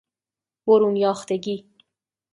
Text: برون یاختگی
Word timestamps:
برون 0.65 0.95
یاختگی 0.95 1.65